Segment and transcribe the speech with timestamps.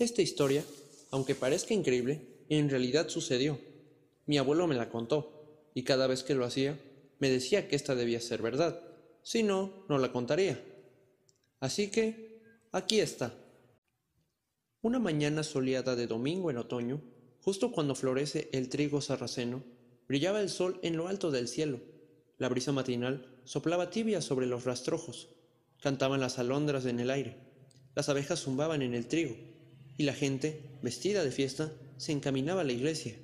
[0.00, 0.64] Esta historia,
[1.10, 3.58] aunque parezca increíble, en realidad sucedió.
[4.24, 6.80] Mi abuelo me la contó, y cada vez que lo hacía,
[7.18, 8.80] me decía que esta debía ser verdad.
[9.22, 10.58] Si no, no la contaría.
[11.60, 12.40] Así que,
[12.72, 13.34] aquí está.
[14.80, 17.02] Una mañana soleada de domingo en otoño,
[17.42, 19.62] justo cuando florece el trigo sarraceno,
[20.08, 21.78] brillaba el sol en lo alto del cielo.
[22.38, 25.28] La brisa matinal soplaba tibia sobre los rastrojos.
[25.78, 27.36] Cantaban las alondras en el aire.
[27.94, 29.36] Las abejas zumbaban en el trigo
[30.00, 33.16] y la gente, vestida de fiesta, se encaminaba a la iglesia.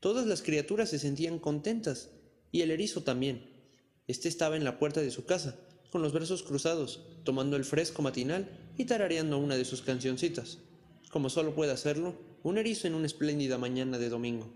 [0.00, 2.10] Todas las criaturas se sentían contentas,
[2.52, 3.48] y el erizo también.
[4.06, 5.58] Este estaba en la puerta de su casa,
[5.90, 10.58] con los brazos cruzados, tomando el fresco matinal y tarareando una de sus cancioncitas,
[11.10, 14.52] como solo puede hacerlo un erizo en una espléndida mañana de domingo.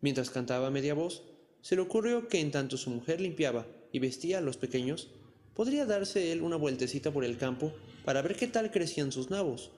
[0.00, 1.22] Mientras cantaba a media voz,
[1.60, 5.08] se le ocurrió que en tanto su mujer limpiaba y vestía a los pequeños,
[5.54, 7.72] podría darse él una vueltecita por el campo
[8.04, 9.70] para ver qué tal crecían sus nabos,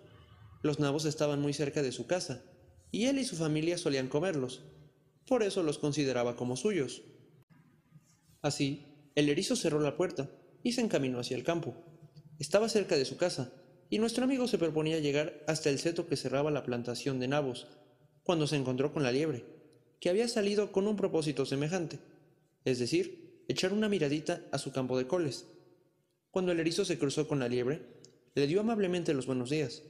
[0.64, 2.42] los nabos estaban muy cerca de su casa,
[2.90, 4.62] y él y su familia solían comerlos.
[5.26, 7.02] Por eso los consideraba como suyos.
[8.40, 10.30] Así, el erizo cerró la puerta
[10.62, 11.74] y se encaminó hacia el campo.
[12.38, 13.52] Estaba cerca de su casa,
[13.90, 17.66] y nuestro amigo se proponía llegar hasta el seto que cerraba la plantación de nabos,
[18.22, 19.44] cuando se encontró con la liebre,
[20.00, 21.98] que había salido con un propósito semejante,
[22.64, 25.44] es decir, echar una miradita a su campo de coles.
[26.30, 27.82] Cuando el erizo se cruzó con la liebre,
[28.34, 29.82] le dio amablemente los buenos días,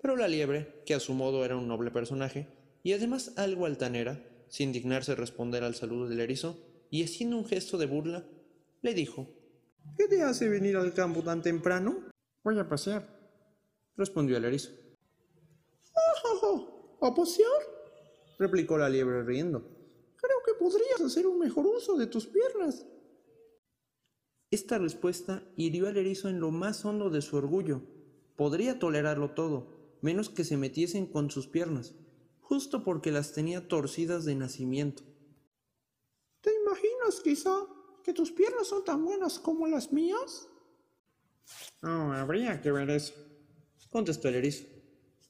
[0.00, 2.48] pero la liebre, que a su modo era un noble personaje,
[2.82, 6.58] y además algo altanera, sin dignarse responder al saludo del erizo,
[6.90, 8.24] y haciendo un gesto de burla,
[8.82, 9.28] le dijo
[9.96, 12.10] ¿Qué te hace venir al campo tan temprano?
[12.44, 13.08] Voy a pasear,
[13.96, 14.70] respondió el erizo.
[17.00, 17.48] ¿A pasear?
[18.38, 19.60] replicó la liebre riendo.
[20.16, 22.86] Creo que podrías hacer un mejor uso de tus piernas.
[24.50, 27.82] Esta respuesta hirió al erizo en lo más hondo de su orgullo.
[28.36, 29.75] Podría tolerarlo todo,
[30.06, 31.92] menos que se metiesen con sus piernas,
[32.40, 35.02] justo porque las tenía torcidas de nacimiento.
[36.40, 37.66] ¿Te imaginas quizá
[38.04, 40.48] que tus piernas son tan buenas como las mías?
[41.82, 43.14] No, habría que ver eso,
[43.90, 44.64] contestó el erizo.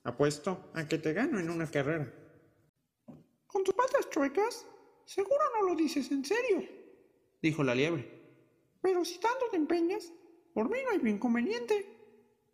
[0.05, 2.13] Apuesto a que te gano en una carrera.
[3.47, 4.67] ¿Con tus patas chuecas?
[5.07, 6.69] Seguro no lo dices en serio,
[7.41, 8.05] dijo la liebre.
[8.83, 10.13] Pero si tanto te empeñas,
[10.53, 11.77] por mí no hay inconveniente.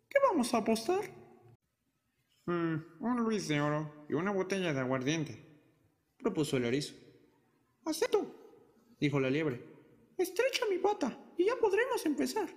[0.07, 1.22] ¿Qué vamos a apostar?
[2.45, 5.45] Mm, un Luis de oro y una botella de aguardiente,
[6.17, 6.93] propuso el erizo.
[7.85, 8.35] Acepto,
[8.99, 9.63] dijo la liebre.
[10.17, 12.49] Estrecha mi pata y ya podremos empezar.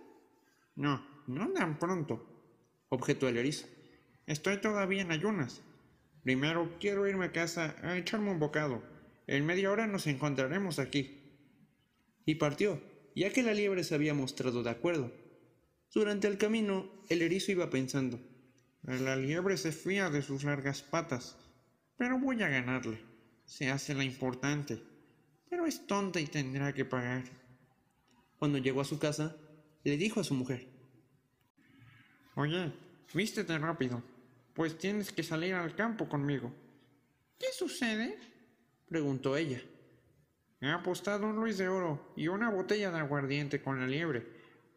[0.74, 3.66] No, no tan pronto, objetó el erizo.
[4.26, 5.62] Estoy todavía en ayunas.
[6.24, 8.82] Primero quiero irme a casa a echarme un bocado.
[9.28, 11.38] En media hora nos encontraremos aquí.
[12.24, 12.80] Y partió,
[13.14, 15.12] ya que la liebre se había mostrado de acuerdo.
[15.94, 18.18] Durante el camino, el erizo iba pensando.
[18.86, 21.36] La liebre se fía de sus largas patas,
[21.96, 23.00] pero voy a ganarle.
[23.44, 24.80] Se hace la importante,
[25.50, 27.24] pero es tonta y tendrá que pagar.
[28.38, 29.36] Cuando llegó a su casa,
[29.82, 30.68] le dijo a su mujer.
[32.36, 32.72] Oye,
[33.12, 34.04] vístete rápido,
[34.54, 36.54] pues tienes que salir al campo conmigo.
[37.40, 38.16] ¿Qué sucede?
[38.88, 39.60] preguntó ella.
[40.60, 44.24] He apostado un Luis de oro y una botella de aguardiente con la liebre.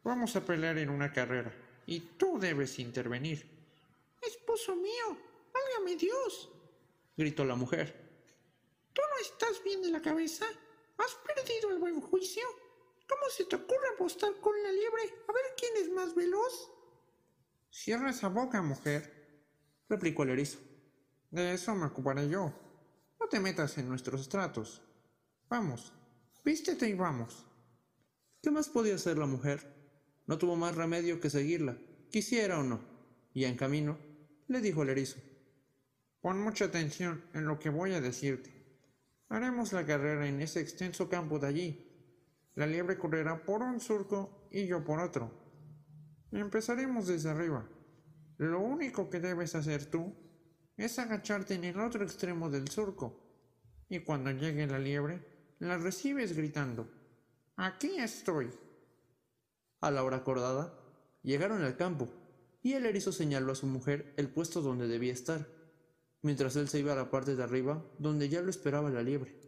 [0.03, 1.53] Vamos a pelear en una carrera,
[1.85, 3.58] y tú debes intervenir.
[4.29, 5.17] Esposo mío,
[5.51, 6.51] válgame Dios,
[7.17, 7.88] gritó la mujer.
[8.94, 10.45] ¿Tú no estás bien de la cabeza?
[11.00, 12.44] ¿Has perdido el buen juicio?
[13.07, 16.72] ¿Cómo se te ocurre apostar con la liebre a ver quién es más veloz?
[17.72, 19.41] Cierra esa boca, mujer,
[19.89, 20.59] replicó el erizo.
[21.31, 22.53] De eso me ocuparé yo.
[23.19, 24.84] No te metas en nuestros tratos.
[25.47, 25.91] Vamos,
[26.45, 27.47] vístete y vamos.
[28.44, 29.73] ¿Qué más podía hacer la mujer?
[30.28, 31.79] No tuvo más remedio que seguirla,
[32.12, 32.79] quisiera o no,
[33.34, 34.08] y en camino
[34.49, 35.19] le dijo el erizo.
[36.21, 38.51] Pon mucha atención en lo que voy a decirte.
[39.29, 42.51] Haremos la carrera en ese extenso campo de allí.
[42.55, 45.31] La liebre correrá por un surco y yo por otro.
[46.31, 47.69] Empezaremos desde arriba.
[48.38, 50.15] Lo único que debes hacer tú
[50.77, 53.24] es agacharte en el otro extremo del surco.
[53.88, 56.89] Y cuando llegue la liebre, la recibes gritando,
[57.56, 58.50] Aquí estoy.
[59.81, 60.74] A la hora acordada,
[61.21, 62.09] llegaron al campo
[62.61, 65.47] y el erizo señaló a su mujer el puesto donde debía estar,
[66.21, 69.39] mientras él se iba a la parte de arriba donde ya lo esperaba la liebre.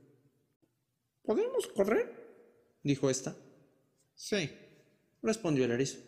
[1.24, 2.22] ¿Podemos correr?
[2.84, 3.36] dijo ésta.
[4.16, 4.50] Sí,
[5.22, 6.00] respondió el erizo.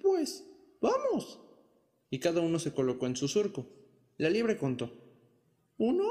[0.00, 0.44] Pues,
[0.80, 1.40] vamos.
[2.10, 3.66] Y cada uno se colocó en su surco.
[4.18, 4.90] La liebre contó.
[5.78, 6.04] Uno,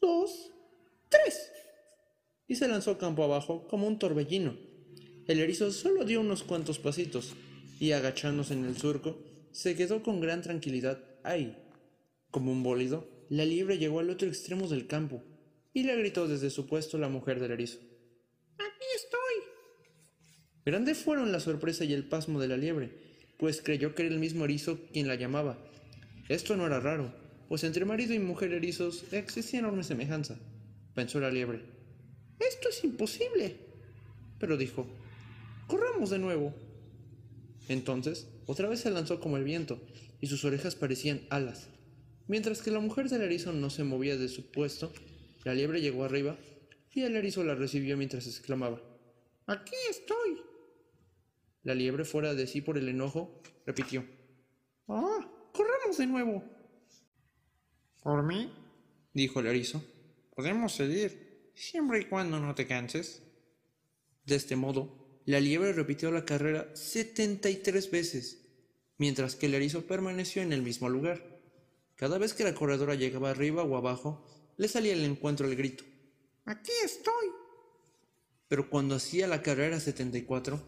[0.00, 0.52] dos,
[1.08, 1.50] tres.
[2.46, 4.56] Y se lanzó campo abajo como un torbellino.
[5.26, 7.34] El erizo solo dio unos cuantos pasitos,
[7.82, 9.18] y agachándose en el surco,
[9.50, 11.58] se quedó con gran tranquilidad ahí.
[12.30, 15.24] Como un bólido, la liebre llegó al otro extremo del campo
[15.74, 17.80] y le gritó desde su puesto la mujer del erizo.
[18.56, 19.18] Aquí estoy.
[20.64, 22.92] Grande fueron la sorpresa y el pasmo de la liebre,
[23.36, 25.58] pues creyó que era el mismo erizo quien la llamaba.
[26.28, 27.12] Esto no era raro,
[27.48, 30.38] pues entre marido y mujer erizos existía enorme semejanza,
[30.94, 31.62] pensó la liebre.
[32.38, 33.56] Esto es imposible.
[34.38, 34.86] Pero dijo,
[35.66, 36.54] corramos de nuevo.
[37.68, 39.80] Entonces, otra vez se lanzó como el viento,
[40.20, 41.68] y sus orejas parecían alas.
[42.28, 44.92] Mientras que la mujer del erizo no se movía de su puesto,
[45.44, 46.36] la liebre llegó arriba,
[46.90, 48.80] y el erizo la recibió mientras exclamaba,
[49.46, 50.40] Aquí estoy.
[51.62, 54.04] La liebre, fuera de sí por el enojo, repitió,
[54.88, 55.28] ¡Ah!
[55.52, 56.44] ¡Corramos de nuevo!
[58.02, 58.52] ¿Por mí?
[59.14, 59.82] dijo el erizo.
[60.34, 63.22] Podemos seguir, siempre y cuando no te canses.
[64.24, 68.38] De este modo, la liebre repitió la carrera 73 veces,
[68.98, 71.40] mientras que el erizo permaneció en el mismo lugar.
[71.96, 74.26] Cada vez que la corredora llegaba arriba o abajo,
[74.56, 75.84] le salía al encuentro el grito.
[76.44, 77.28] ¡Aquí estoy!
[78.48, 80.60] Pero cuando hacía la carrera 74,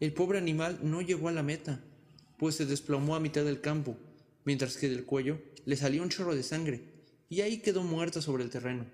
[0.00, 1.84] el pobre animal no llegó a la meta,
[2.38, 3.96] pues se desplomó a mitad del campo,
[4.44, 6.82] mientras que del cuello le salía un chorro de sangre,
[7.28, 8.86] y ahí quedó muerta sobre el terreno.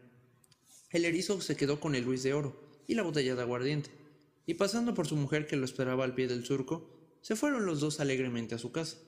[0.91, 3.91] El erizo se quedó con el Luis de Oro y la botella de aguardiente,
[4.47, 6.89] y pasando por su mujer que lo esperaba al pie del surco,
[7.21, 8.99] se fueron los dos alegremente a su casa.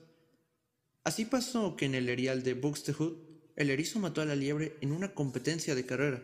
[1.05, 3.17] Así pasó que en el erial de Buxtehude,
[3.55, 6.21] el erizo mató a la liebre en una competencia de carrera,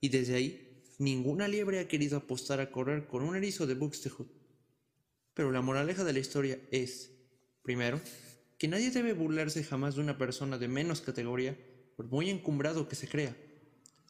[0.00, 4.30] y desde ahí ninguna liebre ha querido apostar a correr con un erizo de Buxtehude.
[5.34, 7.12] Pero la moraleja de la historia es,
[7.62, 8.00] primero,
[8.58, 11.56] que nadie debe burlarse jamás de una persona de menos categoría,
[11.96, 13.36] por muy encumbrado que se crea,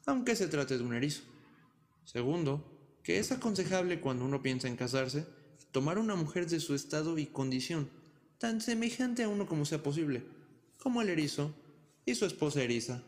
[0.07, 1.23] aunque se trate de un erizo.
[2.05, 2.78] Segundo,
[3.09, 5.25] que es aconsejable cuando uno piensa en casarse,
[5.73, 7.89] tomar una mujer de su estado y condición,
[8.37, 10.25] tan semejante a uno como sea posible,
[10.79, 11.55] como el erizo
[12.05, 13.03] y su esposa eriza.